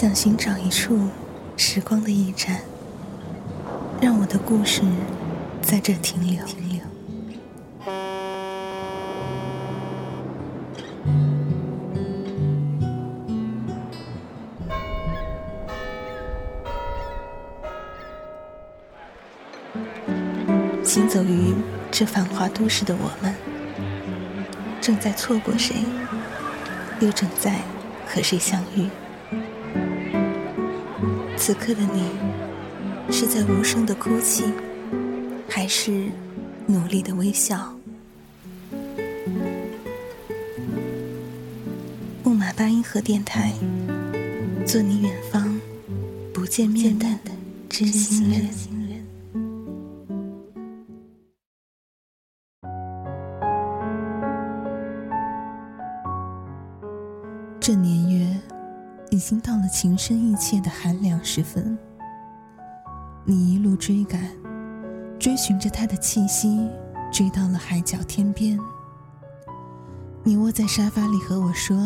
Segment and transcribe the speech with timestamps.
[0.00, 0.98] 想寻找一处
[1.58, 2.62] 时光的驿站，
[4.00, 4.80] 让我的故事
[5.60, 6.42] 在这停留。
[6.46, 6.80] 停留
[20.82, 21.52] 行走于
[21.90, 23.34] 这繁华都市的我们，
[24.80, 25.76] 正在错过谁，
[27.00, 27.60] 又正在
[28.06, 28.88] 和谁相遇？
[31.50, 34.44] 此刻的你，是在无声的哭泣，
[35.48, 36.04] 还是
[36.64, 37.74] 努力的微笑？
[42.22, 43.52] 木马八音盒电台，
[44.64, 45.60] 做你远方
[46.32, 47.04] 不见面的
[47.68, 48.79] 知心人。
[59.20, 61.76] 已经到了情深意切的寒凉时分，
[63.22, 64.18] 你一路追赶，
[65.18, 66.66] 追寻着他的气息，
[67.12, 68.58] 追到了海角天边。
[70.22, 71.76] 你窝在沙发里和我说，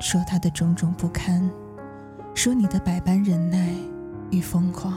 [0.00, 1.50] 说他的种种不堪，
[2.36, 3.74] 说你的百般忍耐
[4.30, 4.96] 与疯狂。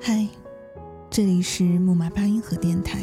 [0.00, 0.26] 嗨，
[1.08, 2.98] 这里是木马八音盒电台。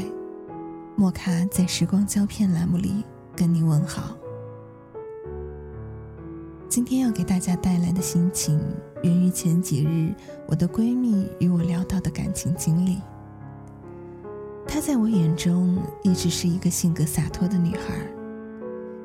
[1.00, 4.18] 莫卡在时光胶片栏目里跟你问好。
[6.68, 8.60] 今天要给大家带来的心情，
[9.02, 10.14] 源于前几日
[10.46, 13.00] 我的闺蜜与我聊到的感情经历。
[14.68, 17.96] 她在我眼中一直是一个性格洒脱的女孩，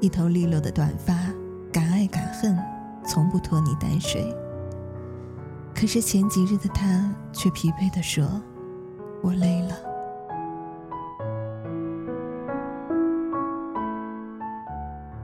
[0.01, 1.33] 一头利落的短发，
[1.73, 2.59] 敢爱敢恨，
[3.07, 4.35] 从不拖泥带水。
[5.73, 8.43] 可是前几日的她却疲惫地说
[9.23, 9.77] ：“我累了。”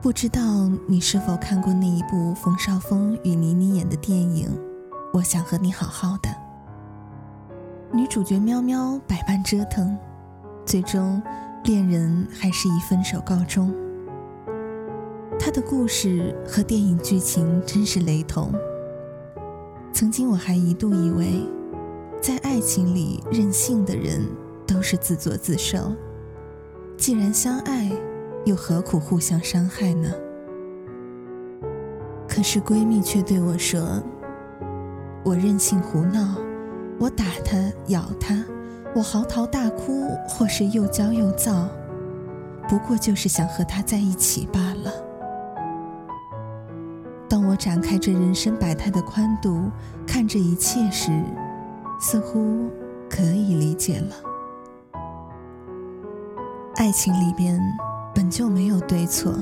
[0.02, 0.40] 不知道
[0.86, 4.48] 你是否看过那一部冯绍峰与倪妮演的电影
[5.12, 6.30] 《我想和你好好的》。
[7.92, 9.94] 女主角喵喵百般折腾，
[10.64, 11.22] 最终
[11.64, 13.74] 恋人还是以分手告终。
[15.38, 18.50] 她的故事和电影剧情真是雷同。
[19.92, 21.46] 曾经我还一度以为，
[22.22, 24.26] 在爱情里任性的人
[24.66, 25.92] 都是自作自受。
[26.96, 27.92] 既然相爱，
[28.44, 30.08] 又何苦互相伤害呢？
[32.26, 34.02] 可是闺蜜却对我说
[35.24, 36.36] ：“我任性胡闹，
[36.98, 37.56] 我打他
[37.88, 38.42] 咬他，
[38.94, 41.68] 我嚎啕大哭，或是又骄又躁，
[42.68, 44.92] 不过就是想和他在一起罢了。”
[47.28, 49.70] 当我展开这人生百态的宽度，
[50.06, 51.22] 看这一切时，
[52.00, 52.70] 似乎
[53.08, 54.14] 可以理解了。
[56.76, 57.60] 爱情里边。
[58.20, 59.32] 本就没有对错，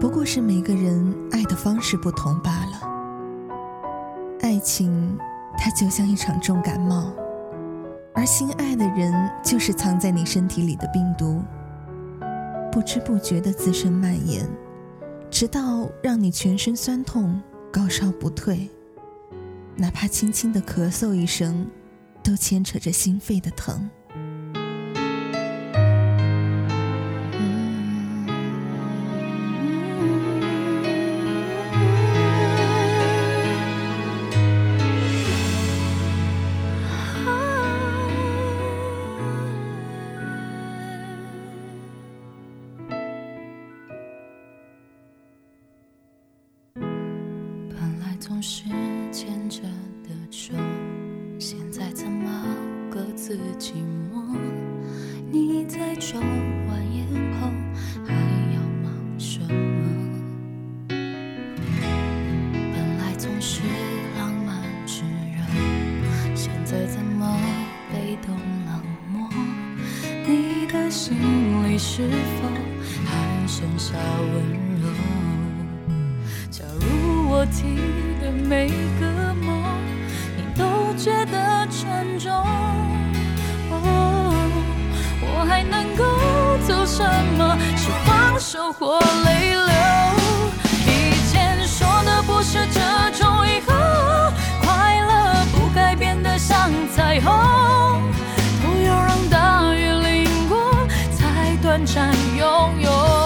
[0.00, 4.38] 不过是每个人爱的方式不同罢了。
[4.40, 5.18] 爱情，
[5.58, 7.12] 它就像一场重感冒，
[8.14, 9.12] 而心爱的人
[9.44, 11.42] 就是藏在你身体里的病毒，
[12.72, 14.48] 不知不觉的滋生蔓延，
[15.30, 17.38] 直到让你全身酸痛、
[17.70, 18.66] 高烧不退，
[19.76, 21.66] 哪怕轻轻的咳嗽一声，
[22.22, 23.90] 都牵扯着心肺的疼。
[48.20, 48.64] 总是
[49.12, 49.62] 牵着
[50.02, 50.52] 的手，
[51.38, 52.28] 现在怎么
[52.90, 53.74] 各自寂
[54.12, 54.36] 寞？
[55.30, 57.06] 你在抽完烟
[57.40, 57.48] 后
[58.04, 58.12] 还
[58.54, 59.54] 要忙什么？
[60.88, 60.98] 本
[62.98, 63.62] 来总是
[64.18, 65.40] 浪漫炙热，
[66.34, 67.40] 现在怎么
[67.92, 68.36] 被动
[68.66, 68.82] 冷
[69.12, 69.30] 漠？
[70.26, 71.14] 你的心
[71.64, 72.48] 里是否
[73.06, 74.26] 还剩下温
[74.82, 74.88] 柔？
[76.50, 78.07] 假如我听。
[78.30, 78.68] 每
[79.00, 79.62] 个梦，
[80.36, 82.32] 你都觉得沉重。
[83.70, 84.34] 哦
[85.20, 86.04] 我还能够
[86.66, 87.04] 做什
[87.36, 87.56] 么？
[87.76, 89.72] 是放手或泪流？
[90.86, 90.88] 以
[91.30, 92.80] 前说的不是这
[93.16, 93.72] 种，以后
[94.62, 97.32] 快乐不该变得像彩虹。
[98.62, 100.58] 都要让大雨淋过，
[101.16, 103.17] 才短暂拥有。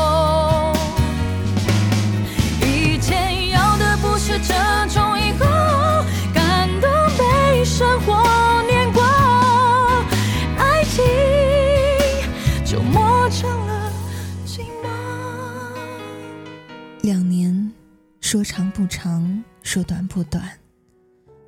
[18.32, 20.42] 说长不长，说短不短，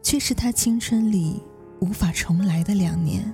[0.03, 1.43] 却是他青春里
[1.81, 3.33] 无法重来的两年，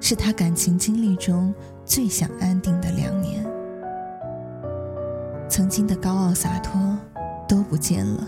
[0.00, 1.54] 是他感情经历中
[1.84, 3.44] 最想安定的两年。
[5.46, 6.98] 曾经的高傲洒脱
[7.46, 8.26] 都不见了，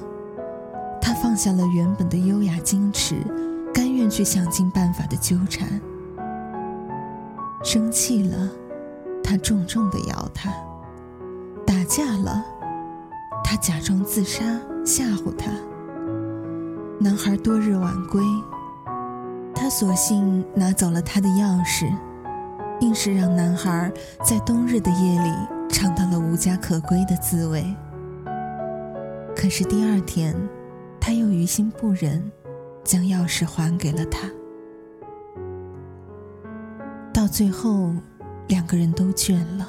[1.00, 3.24] 他放下了原本的优雅矜持，
[3.72, 5.66] 甘愿去想尽办法的纠缠。
[7.64, 8.50] 生气了，
[9.24, 10.50] 他重重的咬他；
[11.66, 12.44] 打架了。
[13.50, 14.44] 他假装自杀
[14.86, 15.50] 吓唬他，
[17.00, 18.22] 男孩多日晚归，
[19.52, 21.92] 他索性拿走了他的钥匙，
[22.78, 23.92] 硬是让男孩
[24.24, 25.32] 在冬日的夜里
[25.68, 27.64] 尝到了无家可归的滋味。
[29.34, 30.32] 可是第二天，
[31.00, 32.30] 他又于心不忍，
[32.84, 34.30] 将钥匙还给了他。
[37.12, 37.92] 到最后，
[38.46, 39.66] 两个人都倦了。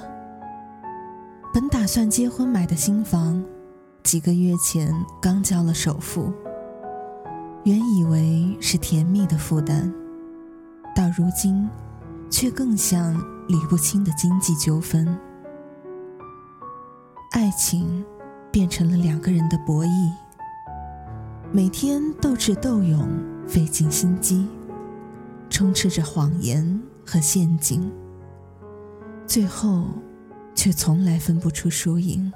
[1.52, 3.44] 本打算结婚买的新房。
[4.04, 6.34] 几个月前刚交了首付，
[7.64, 9.94] 原以为是甜蜜的负担，
[10.96, 11.70] 到如今，
[12.30, 13.16] 却更像
[13.48, 15.08] 理不清的经济纠纷。
[17.32, 18.04] 爱情
[18.52, 20.12] 变成了两个人的博弈，
[21.52, 23.08] 每天斗智斗勇，
[23.48, 24.48] 费尽心机，
[25.50, 27.90] 充斥着谎言和陷阱，
[29.28, 29.86] 最后
[30.56, 32.34] 却从来分不出输赢。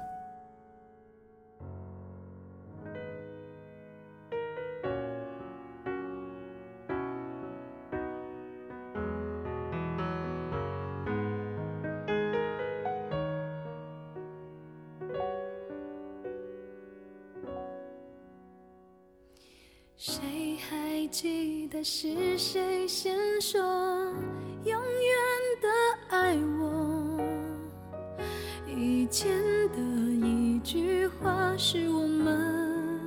[29.06, 29.30] 以前
[29.68, 29.78] 的
[30.26, 32.98] 一句话是我们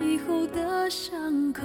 [0.00, 1.64] 以后的伤口。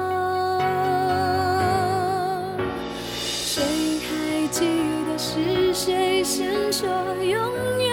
[5.83, 6.71] 谁先？
[6.71, 6.87] 说
[7.23, 7.89] 永远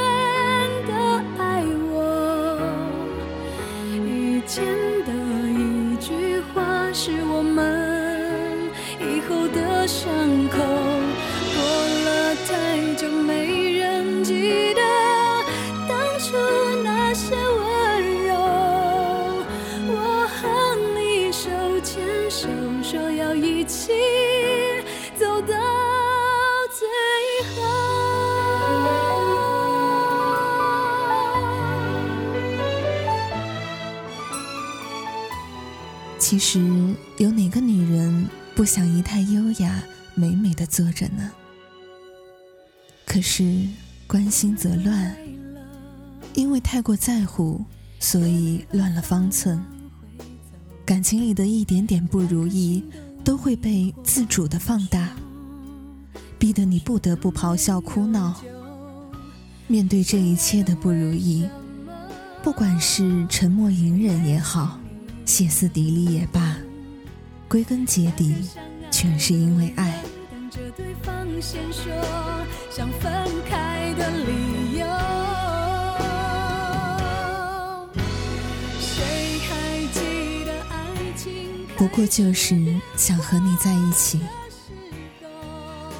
[0.86, 0.92] 的
[1.38, 2.60] 爱我，
[3.94, 4.62] 以前
[5.06, 5.12] 的
[5.48, 8.68] 一句话是我们
[9.00, 10.06] 以后的伤
[10.50, 10.58] 口。
[11.56, 11.64] 过
[12.04, 13.67] 了太久，没
[36.28, 36.60] 其实
[37.16, 39.82] 有哪个女人不想仪态优雅、
[40.14, 41.30] 美美的坐着呢？
[43.06, 43.66] 可是
[44.06, 45.16] 关心则乱，
[46.34, 47.64] 因为太过在乎，
[47.98, 49.58] 所以乱了方寸。
[50.84, 52.84] 感情里的一点点不如意，
[53.24, 55.08] 都会被自主的放大，
[56.38, 58.38] 逼得你不得不咆哮哭闹。
[59.66, 61.48] 面对这一切的不如意，
[62.42, 64.78] 不管是沉默隐忍也好。
[65.28, 66.56] 歇斯底里也罢，
[67.48, 68.34] 归根结底，
[68.90, 70.02] 全是因为爱。
[81.76, 84.22] 不过就是想和你在一起。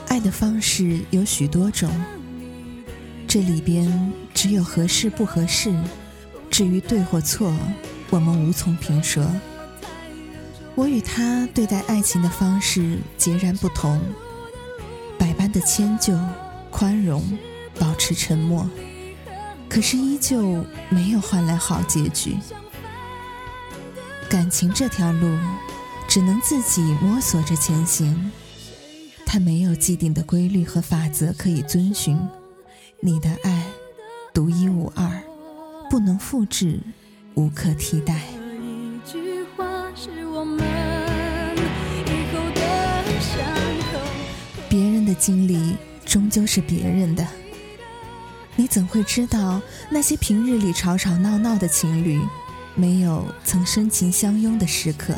[0.07, 1.91] 爱的方式有许多种，
[3.27, 5.79] 这里边只有合适不合适，
[6.51, 7.53] 至于对或错。
[8.11, 9.25] 我们无从评说。
[10.75, 14.01] 我与他对待爱情的方式截然不同，
[15.19, 16.17] 百般的迁就、
[16.71, 17.37] 宽容，
[17.79, 18.69] 保持沉默，
[19.69, 22.37] 可是依旧没有换来好结局。
[24.29, 25.37] 感情这条路，
[26.07, 28.31] 只能自己摸索着前行，
[29.27, 32.17] 它没有既定的规律和法则可以遵循。
[33.01, 33.65] 你的爱，
[34.33, 35.23] 独一无二，
[35.91, 36.81] 不能复制，
[37.39, 38.21] 无可替代。
[44.69, 47.25] 别人的经历终究是别人的，
[48.57, 52.21] 你怎会知道那些平日里吵吵闹闹的情侣，
[52.75, 55.15] 没有曾深情相拥的时刻？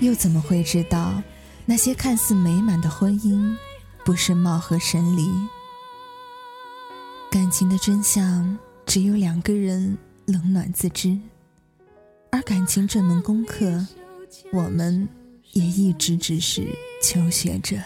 [0.00, 1.22] 又怎么会知道
[1.66, 3.56] 那些看似美满的婚姻，
[4.04, 5.30] 不是貌合神离？
[7.30, 9.96] 感情的真相只有两个人
[10.30, 11.18] 冷暖自知，
[12.30, 13.84] 而感情这门功课，
[14.52, 15.08] 我们
[15.52, 16.68] 也一直只是
[17.02, 17.76] 求学者。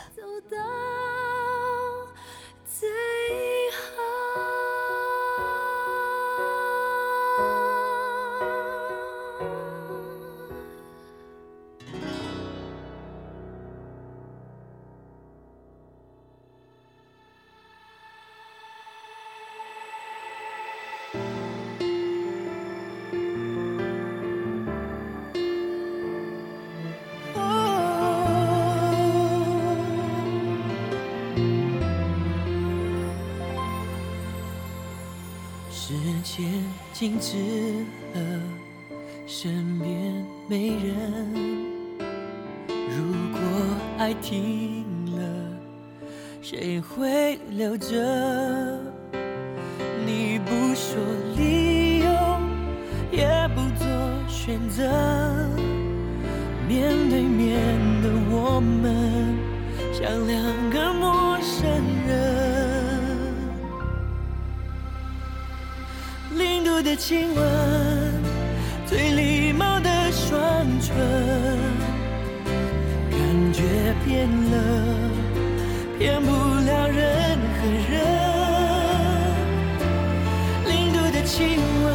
[36.94, 37.36] 静止
[38.14, 38.20] 了，
[39.26, 40.78] 身边没人。
[42.68, 43.40] 如果
[43.98, 44.84] 爱停
[45.16, 45.20] 了，
[46.40, 47.90] 谁会留着？
[50.06, 50.96] 你不说
[51.36, 52.06] 理由，
[53.10, 53.88] 也不做
[54.28, 54.84] 选择，
[56.68, 57.56] 面对面
[58.02, 59.36] 的我们，
[59.92, 61.10] 像两个陌
[66.74, 67.44] 度的亲吻，
[68.84, 70.36] 最礼貌的双
[70.80, 70.92] 唇，
[73.12, 73.62] 感觉
[74.04, 74.56] 变了，
[75.96, 77.94] 骗不了任何人。
[80.66, 81.86] 零度的亲吻，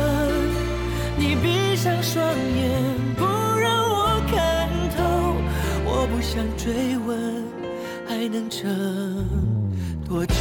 [1.18, 2.72] 你闭上双眼，
[3.18, 3.26] 不
[3.60, 5.36] 让我看透。
[5.84, 7.44] 我不想追问，
[8.08, 9.28] 还能撑
[10.08, 10.34] 多久？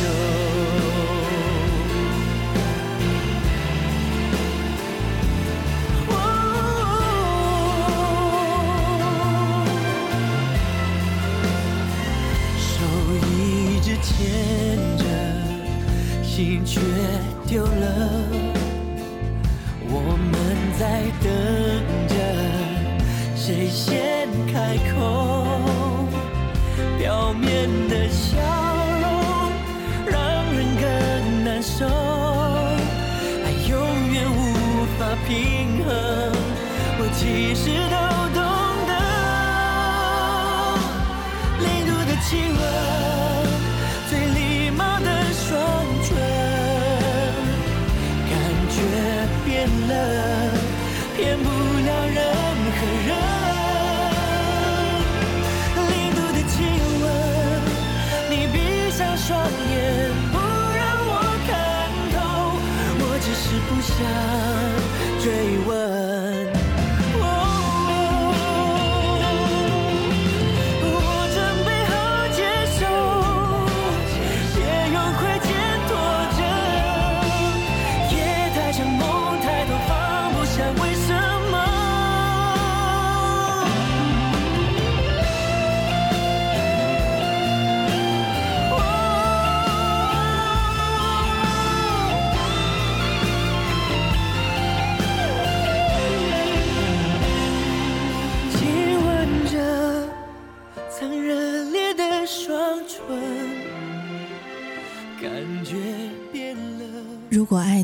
[37.29, 38.08] 其实都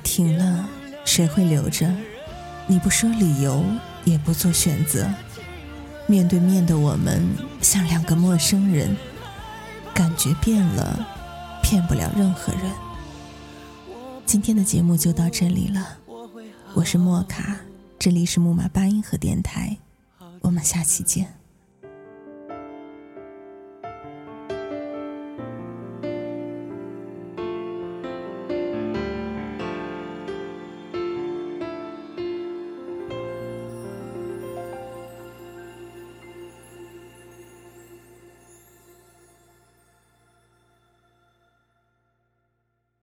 [0.04, 0.68] 停了，
[1.04, 1.92] 谁会留着？
[2.68, 3.64] 你不说理由，
[4.04, 5.12] 也不做选择，
[6.06, 7.26] 面对面的我们
[7.60, 8.96] 像两个陌生人，
[9.92, 11.04] 感觉变了，
[11.62, 12.70] 骗不了任何人。
[14.24, 15.98] 今天的节目就到这里了，
[16.74, 17.56] 我是莫卡，
[17.98, 19.76] 这里是木马八音盒电台，
[20.40, 21.43] 我们下期见。